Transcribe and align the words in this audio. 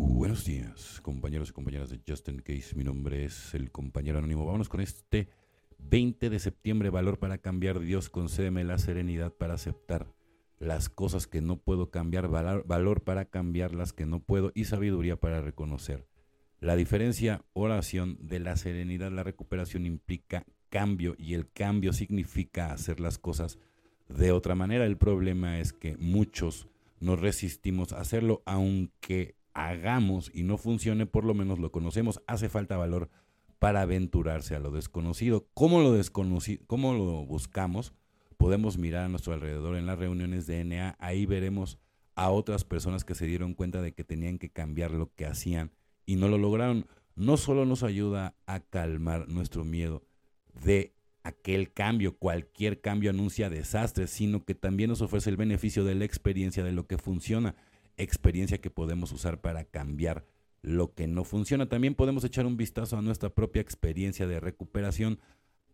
Buenos 0.00 0.44
días, 0.44 1.00
compañeros 1.02 1.50
y 1.50 1.52
compañeras 1.52 1.90
de 1.90 2.00
Justin 2.06 2.38
Case. 2.38 2.76
Mi 2.76 2.84
nombre 2.84 3.24
es 3.24 3.52
el 3.54 3.72
compañero 3.72 4.18
anónimo. 4.18 4.46
Vámonos 4.46 4.68
con 4.68 4.80
este 4.80 5.28
20 5.78 6.30
de 6.30 6.38
septiembre. 6.38 6.88
Valor 6.88 7.18
para 7.18 7.38
cambiar. 7.38 7.80
Dios, 7.80 8.08
concédeme 8.08 8.62
la 8.62 8.78
serenidad 8.78 9.32
para 9.34 9.54
aceptar 9.54 10.14
las 10.60 10.88
cosas 10.88 11.26
que 11.26 11.40
no 11.40 11.56
puedo 11.56 11.90
cambiar. 11.90 12.28
Valor, 12.28 12.64
valor 12.64 13.02
para 13.02 13.24
cambiar 13.24 13.74
las 13.74 13.92
que 13.92 14.06
no 14.06 14.20
puedo. 14.20 14.52
Y 14.54 14.66
sabiduría 14.66 15.16
para 15.16 15.40
reconocer. 15.40 16.06
La 16.60 16.76
diferencia, 16.76 17.44
oración, 17.52 18.18
de 18.20 18.38
la 18.38 18.56
serenidad, 18.56 19.10
la 19.10 19.24
recuperación 19.24 19.84
implica 19.84 20.46
cambio 20.68 21.16
y 21.18 21.34
el 21.34 21.50
cambio 21.50 21.92
significa 21.92 22.70
hacer 22.70 23.00
las 23.00 23.18
cosas 23.18 23.58
de 24.08 24.30
otra 24.30 24.54
manera. 24.54 24.86
El 24.86 24.96
problema 24.96 25.58
es 25.58 25.72
que 25.72 25.96
muchos 25.96 26.68
nos 27.00 27.18
resistimos 27.18 27.92
a 27.92 28.00
hacerlo, 28.00 28.42
aunque 28.46 29.37
hagamos 29.66 30.30
y 30.32 30.44
no 30.44 30.56
funcione, 30.56 31.06
por 31.06 31.24
lo 31.24 31.34
menos 31.34 31.58
lo 31.58 31.72
conocemos. 31.72 32.22
Hace 32.26 32.48
falta 32.48 32.76
valor 32.76 33.10
para 33.58 33.82
aventurarse 33.82 34.54
a 34.54 34.60
lo 34.60 34.70
desconocido. 34.70 35.48
¿Cómo 35.54 35.80
lo, 35.80 35.92
desconocido, 35.92 36.62
cómo 36.66 36.92
lo 36.92 37.26
buscamos? 37.26 37.92
Podemos 38.36 38.78
mirar 38.78 39.04
a 39.06 39.08
nuestro 39.08 39.34
alrededor 39.34 39.76
en 39.76 39.86
las 39.86 39.98
reuniones 39.98 40.46
de 40.46 40.64
NA, 40.64 40.96
ahí 41.00 41.26
veremos 41.26 41.78
a 42.14 42.30
otras 42.30 42.64
personas 42.64 43.04
que 43.04 43.14
se 43.14 43.26
dieron 43.26 43.54
cuenta 43.54 43.82
de 43.82 43.92
que 43.92 44.04
tenían 44.04 44.38
que 44.38 44.50
cambiar 44.50 44.92
lo 44.92 45.12
que 45.14 45.26
hacían 45.26 45.72
y 46.06 46.16
no 46.16 46.28
lo 46.28 46.38
lograron. 46.38 46.86
No 47.16 47.36
solo 47.36 47.64
nos 47.64 47.82
ayuda 47.82 48.36
a 48.46 48.60
calmar 48.60 49.28
nuestro 49.28 49.64
miedo, 49.64 50.04
de 50.64 50.94
aquel 51.24 51.72
cambio, 51.72 52.16
cualquier 52.16 52.80
cambio 52.80 53.10
anuncia 53.10 53.50
desastres, 53.50 54.10
sino 54.10 54.44
que 54.44 54.54
también 54.54 54.90
nos 54.90 55.02
ofrece 55.02 55.30
el 55.30 55.36
beneficio 55.36 55.84
de 55.84 55.94
la 55.96 56.04
experiencia 56.04 56.62
de 56.62 56.72
lo 56.72 56.86
que 56.86 56.98
funciona, 56.98 57.56
experiencia 57.98 58.60
que 58.60 58.70
podemos 58.70 59.12
usar 59.12 59.40
para 59.40 59.64
cambiar 59.64 60.24
lo 60.62 60.94
que 60.94 61.06
no 61.06 61.24
funciona. 61.24 61.68
También 61.68 61.94
podemos 61.94 62.24
echar 62.24 62.46
un 62.46 62.56
vistazo 62.56 62.96
a 62.96 63.02
nuestra 63.02 63.30
propia 63.30 63.62
experiencia 63.62 64.26
de 64.26 64.40
recuperación, 64.40 65.20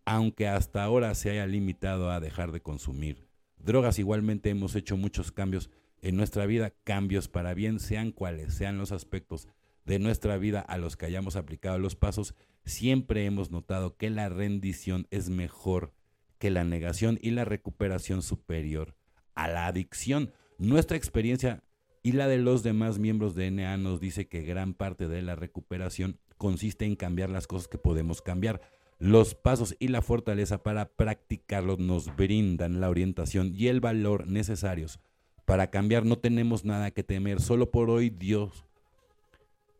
aunque 0.05 0.49
hasta 0.49 0.83
ahora 0.83 1.15
se 1.15 1.31
haya 1.31 1.47
limitado 1.47 2.11
a 2.11 2.21
dejar 2.21 2.53
de 2.53 2.61
consumir 2.61 3.27
drogas. 3.59 3.99
Igualmente 3.99 4.51
hemos 4.51 4.75
hecho 4.75 4.97
muchos 4.97 5.33
cambios 5.33 5.71
en 6.03 6.17
nuestra 6.17 6.45
vida, 6.45 6.75
cambios 6.85 7.29
para 7.29 7.55
bien, 7.55 7.81
sean 7.81 8.11
cuales 8.11 8.55
sean 8.55 8.77
los 8.77 8.93
aspectos 8.93 9.49
de 9.87 9.99
nuestra 9.99 10.37
vida 10.37 10.61
a 10.61 10.79
los 10.79 10.97
que 10.97 11.07
hayamos 11.07 11.37
aplicado 11.37 11.79
los 11.79 11.95
pasos 11.95 12.35
siempre 12.65 13.27
hemos 13.27 13.51
notado 13.51 13.97
que 13.97 14.11
la 14.11 14.29
rendición 14.29 15.07
es 15.11 15.29
mejor 15.29 15.93
que 16.39 16.51
la 16.51 16.65
negación 16.65 17.19
y 17.23 17.31
la 17.31 17.45
recuperación 17.45 18.23
superior 18.23 18.97
a 19.35 19.49
la 19.49 19.67
adicción. 19.67 20.33
Nuestra 20.59 20.97
experiencia 20.97 21.63
y 22.05 22.13
la 22.13 22.29
de 22.29 22.37
los 22.37 22.63
demás 22.63 22.99
miembros 22.99 23.35
de 23.35 23.51
NA 23.51 23.79
nos 23.79 23.99
dice 23.99 24.29
que 24.29 24.43
gran 24.43 24.75
parte 24.75 25.09
de 25.09 25.23
la 25.23 25.37
recuperación 25.37 26.19
consiste 26.37 26.85
en 26.85 26.97
cambiar 26.97 27.31
las 27.31 27.47
cosas 27.47 27.67
que 27.67 27.79
podemos 27.79 28.21
cambiar. 28.21 28.61
Los 28.99 29.35
pasos 29.35 29.75
y 29.79 29.89
la 29.89 30.03
fortaleza 30.03 30.63
para 30.63 30.91
practicarlos 30.91 31.79
nos 31.79 32.15
brindan 32.15 32.79
la 32.83 32.91
orientación 32.91 33.55
y 33.57 33.69
el 33.69 33.81
valor 33.81 34.27
necesarios 34.27 35.01
para 35.47 35.71
cambiar. 35.71 36.05
No 36.05 36.19
tenemos 36.19 36.67
nada 36.67 36.91
que 36.91 37.05
temer. 37.05 37.41
Solo 37.41 37.71
por 37.71 37.89
hoy 37.89 38.11
Dios, 38.11 38.67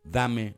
dame 0.03 0.57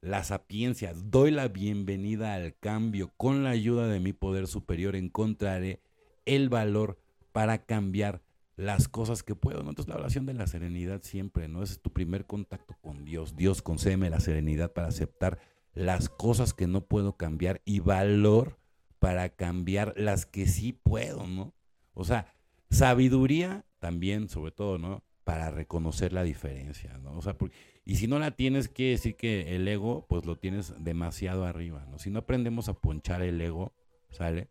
la 0.00 0.22
sapiencia, 0.22 0.94
doy 0.94 1.32
la 1.32 1.48
bienvenida 1.48 2.34
al 2.34 2.54
cambio. 2.56 3.10
Con 3.16 3.42
la 3.42 3.50
ayuda 3.50 3.88
de 3.88 3.98
mi 3.98 4.12
poder 4.12 4.46
superior 4.46 4.94
encontraré 4.94 5.80
el 6.24 6.48
valor 6.48 7.00
para 7.32 7.58
cambiar 7.58 8.22
las 8.58 8.88
cosas 8.88 9.22
que 9.22 9.34
puedo. 9.34 9.62
¿no? 9.62 9.70
Entonces 9.70 9.88
la 9.88 9.98
oración 9.98 10.26
de 10.26 10.34
la 10.34 10.46
serenidad 10.46 11.02
siempre, 11.02 11.48
¿no? 11.48 11.62
es 11.62 11.80
tu 11.80 11.92
primer 11.92 12.26
contacto 12.26 12.76
con 12.82 13.04
Dios. 13.04 13.36
Dios 13.36 13.62
concédeme 13.62 14.10
la 14.10 14.20
serenidad 14.20 14.72
para 14.72 14.88
aceptar 14.88 15.38
las 15.72 16.08
cosas 16.08 16.52
que 16.52 16.66
no 16.66 16.84
puedo 16.84 17.16
cambiar 17.16 17.62
y 17.64 17.80
valor 17.80 18.58
para 18.98 19.28
cambiar 19.28 19.94
las 19.96 20.26
que 20.26 20.46
sí 20.46 20.72
puedo, 20.72 21.24
¿no? 21.28 21.54
O 21.94 22.02
sea, 22.02 22.34
sabiduría 22.68 23.64
también, 23.78 24.28
sobre 24.28 24.50
todo, 24.50 24.76
¿no? 24.76 25.04
Para 25.22 25.52
reconocer 25.52 26.12
la 26.12 26.24
diferencia, 26.24 26.98
¿no? 26.98 27.16
O 27.16 27.22
sea, 27.22 27.38
porque 27.38 27.54
y 27.84 27.94
si 27.96 28.08
no 28.08 28.18
la 28.18 28.32
tienes, 28.32 28.68
quiere 28.68 28.92
decir 28.92 29.14
que 29.14 29.54
el 29.54 29.68
ego, 29.68 30.04
pues 30.08 30.26
lo 30.26 30.36
tienes 30.36 30.74
demasiado 30.82 31.44
arriba, 31.44 31.86
¿no? 31.88 31.98
Si 31.98 32.10
no 32.10 32.18
aprendemos 32.18 32.68
a 32.68 32.74
ponchar 32.74 33.22
el 33.22 33.40
ego, 33.40 33.72
¿sale? 34.10 34.50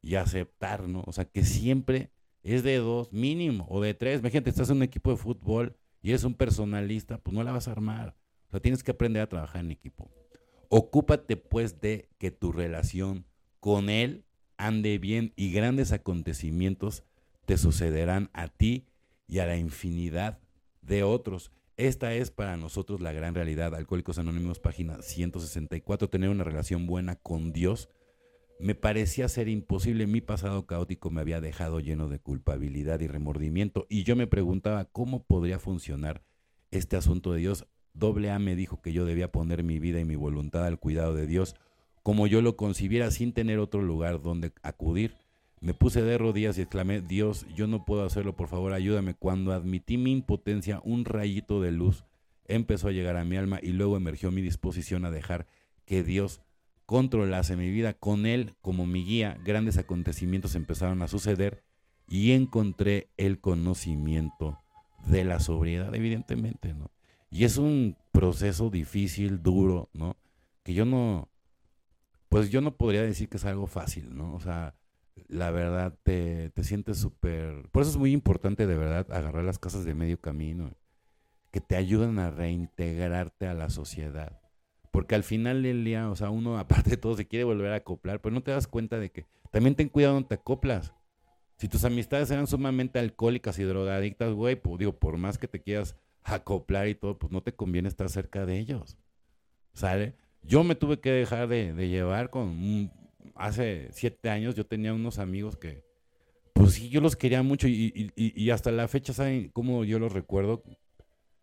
Y 0.00 0.14
aceptar, 0.14 0.88
¿no? 0.88 1.02
O 1.06 1.12
sea, 1.12 1.24
que 1.24 1.44
siempre 1.44 2.12
es 2.54 2.62
de 2.62 2.76
dos, 2.76 3.12
mínimo, 3.12 3.66
o 3.68 3.80
de 3.80 3.94
tres. 3.94 4.20
Imagínate, 4.20 4.50
estás 4.50 4.70
en 4.70 4.76
un 4.76 4.82
equipo 4.82 5.10
de 5.10 5.16
fútbol 5.16 5.76
y 6.02 6.10
eres 6.10 6.24
un 6.24 6.34
personalista, 6.34 7.18
pues 7.18 7.34
no 7.34 7.42
la 7.42 7.52
vas 7.52 7.68
a 7.68 7.72
armar. 7.72 8.16
O 8.48 8.50
sea, 8.50 8.60
tienes 8.60 8.82
que 8.82 8.92
aprender 8.92 9.22
a 9.22 9.28
trabajar 9.28 9.64
en 9.64 9.70
equipo. 9.70 10.10
Ocúpate, 10.68 11.36
pues, 11.36 11.80
de 11.80 12.08
que 12.18 12.30
tu 12.30 12.52
relación 12.52 13.26
con 13.60 13.90
él 13.90 14.24
ande 14.56 14.98
bien 14.98 15.32
y 15.36 15.52
grandes 15.52 15.92
acontecimientos 15.92 17.04
te 17.46 17.56
sucederán 17.56 18.30
a 18.32 18.48
ti 18.48 18.86
y 19.26 19.38
a 19.38 19.46
la 19.46 19.56
infinidad 19.56 20.38
de 20.82 21.02
otros. 21.02 21.52
Esta 21.76 22.12
es 22.14 22.30
para 22.30 22.56
nosotros 22.56 23.00
la 23.00 23.12
gran 23.12 23.34
realidad. 23.34 23.74
Alcohólicos 23.74 24.18
Anónimos, 24.18 24.58
página 24.58 25.00
164. 25.00 26.10
Tener 26.10 26.28
una 26.28 26.44
relación 26.44 26.86
buena 26.86 27.16
con 27.16 27.52
Dios 27.52 27.88
me 28.58 28.74
parecía 28.74 29.28
ser 29.28 29.48
imposible. 29.48 30.06
Mi 30.06 30.20
pasado 30.20 30.66
caótico 30.66 31.10
me 31.10 31.20
había 31.20 31.40
dejado 31.40 31.80
lleno 31.80 32.08
de 32.08 32.18
culpabilidad 32.18 33.00
y 33.00 33.06
remordimiento. 33.06 33.86
Y 33.88 34.04
yo 34.04 34.16
me 34.16 34.26
preguntaba 34.26 34.84
cómo 34.86 35.24
podría 35.24 35.58
funcionar 35.58 36.22
este 36.70 36.96
asunto 36.96 37.32
de 37.32 37.40
Dios. 37.40 37.66
Doble 37.94 38.30
A 38.30 38.38
me 38.38 38.56
dijo 38.56 38.80
que 38.82 38.92
yo 38.92 39.04
debía 39.04 39.32
poner 39.32 39.62
mi 39.62 39.78
vida 39.78 40.00
y 40.00 40.04
mi 40.04 40.16
voluntad 40.16 40.64
al 40.64 40.78
cuidado 40.78 41.14
de 41.14 41.26
Dios 41.26 41.54
como 42.08 42.26
yo 42.26 42.40
lo 42.40 42.56
concibiera 42.56 43.10
sin 43.10 43.34
tener 43.34 43.58
otro 43.58 43.82
lugar 43.82 44.22
donde 44.22 44.54
acudir. 44.62 45.16
Me 45.60 45.74
puse 45.74 46.00
de 46.00 46.16
rodillas 46.16 46.56
y 46.56 46.62
exclamé, 46.62 47.02
Dios, 47.02 47.46
yo 47.54 47.66
no 47.66 47.84
puedo 47.84 48.02
hacerlo, 48.02 48.34
por 48.34 48.48
favor, 48.48 48.72
ayúdame. 48.72 49.12
Cuando 49.12 49.52
admití 49.52 49.98
mi 49.98 50.12
impotencia, 50.12 50.80
un 50.84 51.04
rayito 51.04 51.60
de 51.60 51.70
luz 51.70 52.06
empezó 52.46 52.88
a 52.88 52.92
llegar 52.92 53.18
a 53.18 53.24
mi 53.24 53.36
alma 53.36 53.58
y 53.62 53.72
luego 53.72 53.98
emergió 53.98 54.30
mi 54.30 54.40
disposición 54.40 55.04
a 55.04 55.10
dejar 55.10 55.46
que 55.84 56.02
Dios 56.02 56.40
controlase 56.88 57.54
mi 57.54 57.70
vida. 57.70 57.92
Con 57.92 58.24
Él 58.24 58.54
como 58.62 58.86
mi 58.86 59.04
guía, 59.04 59.38
grandes 59.44 59.76
acontecimientos 59.76 60.54
empezaron 60.54 61.02
a 61.02 61.08
suceder 61.08 61.62
y 62.08 62.32
encontré 62.32 63.10
el 63.18 63.40
conocimiento 63.40 64.58
de 65.06 65.22
la 65.24 65.38
sobriedad, 65.38 65.94
evidentemente, 65.94 66.72
¿no? 66.72 66.90
Y 67.30 67.44
es 67.44 67.58
un 67.58 67.98
proceso 68.10 68.70
difícil, 68.70 69.42
duro, 69.42 69.90
¿no? 69.92 70.16
Que 70.62 70.72
yo 70.72 70.86
no, 70.86 71.28
pues 72.30 72.48
yo 72.48 72.62
no 72.62 72.78
podría 72.78 73.02
decir 73.02 73.28
que 73.28 73.36
es 73.36 73.44
algo 73.44 73.66
fácil, 73.66 74.16
¿no? 74.16 74.34
O 74.34 74.40
sea, 74.40 74.74
la 75.28 75.50
verdad 75.50 75.94
te, 76.02 76.48
te 76.48 76.64
sientes 76.64 76.96
súper... 76.96 77.68
Por 77.68 77.82
eso 77.82 77.90
es 77.90 77.98
muy 77.98 78.12
importante 78.12 78.66
de 78.66 78.78
verdad 78.78 79.06
agarrar 79.12 79.44
las 79.44 79.58
casas 79.58 79.84
de 79.84 79.92
medio 79.92 80.18
camino, 80.22 80.72
que 81.50 81.60
te 81.60 81.76
ayudan 81.76 82.18
a 82.18 82.30
reintegrarte 82.30 83.46
a 83.46 83.52
la 83.52 83.68
sociedad. 83.68 84.40
Porque 84.98 85.14
al 85.14 85.22
final 85.22 85.62
del 85.62 85.84
día, 85.84 86.10
o 86.10 86.16
sea, 86.16 86.28
uno 86.30 86.58
aparte 86.58 86.90
de 86.90 86.96
todo 86.96 87.16
se 87.16 87.28
quiere 87.28 87.44
volver 87.44 87.70
a 87.70 87.76
acoplar, 87.76 88.20
pero 88.20 88.34
no 88.34 88.42
te 88.42 88.50
das 88.50 88.66
cuenta 88.66 88.98
de 88.98 89.12
que 89.12 89.26
también 89.52 89.76
ten 89.76 89.88
cuidado 89.88 90.14
donde 90.14 90.30
te 90.30 90.34
acoplas. 90.34 90.92
Si 91.56 91.68
tus 91.68 91.84
amistades 91.84 92.32
eran 92.32 92.48
sumamente 92.48 92.98
alcohólicas 92.98 93.60
y 93.60 93.62
drogadictas, 93.62 94.32
güey, 94.32 94.56
pues 94.60 94.76
digo, 94.80 94.98
por 94.98 95.16
más 95.16 95.38
que 95.38 95.46
te 95.46 95.62
quieras 95.62 95.94
acoplar 96.24 96.88
y 96.88 96.96
todo, 96.96 97.16
pues 97.16 97.30
no 97.30 97.44
te 97.44 97.54
conviene 97.54 97.88
estar 97.88 98.08
cerca 98.08 98.44
de 98.44 98.58
ellos. 98.58 98.98
¿Sale? 99.72 100.16
Yo 100.42 100.64
me 100.64 100.74
tuve 100.74 100.98
que 100.98 101.12
dejar 101.12 101.46
de, 101.46 101.74
llevar 101.88 102.30
con 102.30 102.48
un, 102.48 102.90
hace 103.36 103.90
siete 103.92 104.30
años 104.30 104.56
yo 104.56 104.66
tenía 104.66 104.92
unos 104.92 105.20
amigos 105.20 105.56
que, 105.56 105.84
pues 106.54 106.72
sí, 106.72 106.88
yo 106.88 107.00
los 107.00 107.14
quería 107.14 107.44
mucho 107.44 107.68
y, 107.68 108.50
hasta 108.50 108.72
la 108.72 108.88
fecha, 108.88 109.12
¿saben 109.12 109.50
cómo 109.50 109.84
yo 109.84 110.00
los 110.00 110.12
recuerdo? 110.12 110.64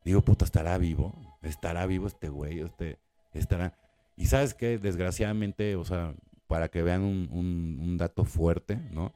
Digo, 0.04 0.22
puta, 0.24 0.44
estará 0.44 0.78
vivo, 0.78 1.38
estará 1.42 1.86
vivo 1.86 2.08
este 2.08 2.28
güey, 2.28 2.60
este, 2.60 3.00
estará... 3.40 3.78
Y 4.18 4.28
sabes 4.28 4.54
que, 4.54 4.78
desgraciadamente, 4.78 5.76
o 5.76 5.84
sea, 5.84 6.16
para 6.48 6.70
que 6.70 6.82
vean 6.82 7.02
un, 7.04 7.98
dato 7.98 8.24
fuerte, 8.24 8.78
¿no? 8.92 9.14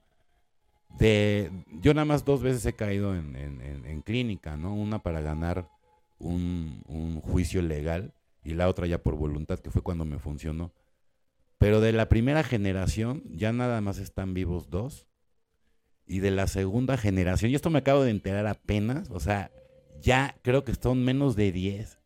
De, 0.98 1.51
yo 1.81 1.94
nada 1.94 2.06
más 2.06 2.25
dos 2.25 2.42
veces 2.42 2.66
he 2.66 2.74
caído 2.74 3.16
en, 3.16 3.36
en, 3.36 4.01
clínica, 4.01 4.57
¿no? 4.57 4.74
Una 4.74 5.00
para 5.00 5.21
ganar 5.21 5.69
juicio 7.21 7.62
legal 7.62 8.13
y 8.44 8.56
la 8.56 8.68
otra 8.68 8.88
ya 8.88 8.98
por 9.01 9.16
voluntad, 9.16 9.60
que 9.60 9.71
fue 9.71 9.81
cuando 9.81 10.06
me 10.06 10.19
funcionó. 10.19 10.74
Pero 11.57 11.81
de 11.81 11.94
la 11.94 12.10
primera 12.10 12.44
generación 12.44 13.24
ya 13.30 13.54
nada 13.54 13.81
más 13.81 14.00
están 14.00 14.33
vivos 14.33 14.69
dos. 14.69 15.06
Y 16.06 16.19
de 16.19 16.31
la 16.31 16.48
segunda 16.48 16.98
generación, 16.98 17.51
y 17.51 17.56
esto 17.56 17.69
me 17.69 17.80
acabo 17.80 18.01
de 18.01 18.10
enterar 18.10 18.48
apenas, 18.48 19.12
o 19.12 19.19
sea, 19.19 19.51
ya 20.01 20.36
creo 20.42 20.63
que 20.63 20.71
están 20.71 21.04
menos 21.04 21.36
de 21.36 21.51
10. 21.51 21.98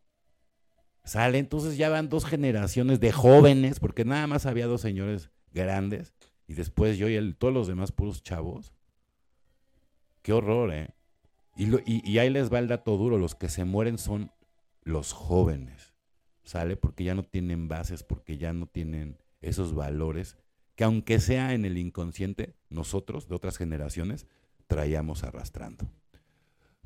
Sale, 1.04 1.38
entonces 1.38 1.78
ya 1.78 1.90
van 1.90 2.10
dos 2.10 2.26
generaciones 2.26 3.00
de 3.00 3.12
jóvenes, 3.12 3.80
porque 3.80 4.06
nada 4.06 4.26
más 4.28 4.46
había 4.46 4.68
dos 4.68 4.82
señores 4.82 5.32
grandes, 5.52 6.14
y 6.48 6.54
después 6.54 6.98
yo 6.98 7.10
y 7.10 7.16
el, 7.16 7.36
todos 7.36 7.54
los 7.54 7.68
demás 7.68 7.92
puros 7.92 8.24
chavos. 8.24 8.74
Qué 10.22 10.32
horror, 10.32 10.74
¿eh? 10.74 10.90
Y, 11.56 11.66
y, 11.86 12.02
y 12.10 12.18
ahí 12.20 12.30
les 12.30 12.52
va 12.52 12.60
el 12.60 12.68
dato 12.68 12.98
duro, 12.98 13.18
los 13.18 13.36
que 13.36 13.50
se 13.50 13.66
mueren 13.66 13.98
son 13.98 14.32
los 14.82 15.12
jóvenes, 15.14 15.94
¿sale? 16.44 16.78
Porque 16.78 17.04
ya 17.04 17.16
no 17.16 17.24
tienen 17.24 17.68
bases, 17.68 18.04
porque 18.04 18.38
ya 18.38 18.54
no 18.54 18.68
tienen 18.68 19.18
esos 19.42 19.74
valores 19.76 20.38
que 20.76 20.84
aunque 20.84 21.20
sea 21.20 21.54
en 21.54 21.66
el 21.66 21.78
inconsciente, 21.78 22.56
nosotros 22.70 23.28
de 23.28 23.36
otras 23.36 23.58
generaciones 23.58 24.28
traíamos 24.68 25.24
arrastrando. 25.24 25.90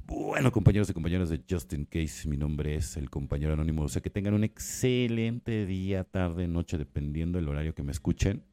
Bueno, 0.07 0.53
compañeros 0.53 0.89
y 0.89 0.93
compañeras 0.93 1.27
de 1.27 1.43
Justin 1.49 1.83
Case, 1.83 2.29
mi 2.29 2.37
nombre 2.37 2.75
es 2.75 2.95
el 2.95 3.09
compañero 3.09 3.51
anónimo. 3.51 3.83
O 3.83 3.89
sea, 3.89 4.01
que 4.01 4.09
tengan 4.09 4.33
un 4.35 4.45
excelente 4.45 5.65
día, 5.65 6.05
tarde, 6.05 6.47
noche, 6.47 6.77
dependiendo 6.77 7.37
del 7.37 7.49
horario 7.49 7.75
que 7.75 7.83
me 7.83 7.91
escuchen. 7.91 8.45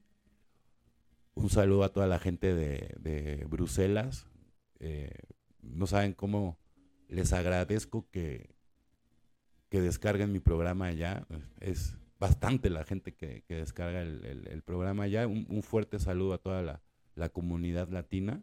Un 1.35 1.51
saludo 1.51 1.85
a 1.85 1.91
toda 1.91 2.09
la 2.09 2.19
gente 2.19 2.55
de, 2.57 3.47
Bruselas. 3.49 4.27
Eh, 4.81 5.17
no 5.63 5.87
saben 5.87 6.13
cómo 6.13 6.59
les 7.09 7.33
agradezco 7.33 8.11
que, 8.11 8.51
que 9.69 9.81
descarguen 9.81 10.33
mi 10.33 10.41
programa 10.41 10.87
allá. 10.87 11.25
Es 11.61 11.97
bastante 12.19 12.69
la 12.69 12.83
gente 12.83 13.15
que, 13.15 13.45
descarga 13.49 14.03
el, 14.03 14.63
programa 14.65 15.05
allá. 15.05 15.29
Un, 15.29 15.63
fuerte 15.63 16.01
saludo 16.01 16.35
a 16.35 16.39
toda 16.39 16.63
la, 16.63 16.83
la 17.15 17.29
comunidad 17.29 17.91
latina. 17.91 18.43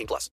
18 0.01 0.07
plus. 0.07 0.29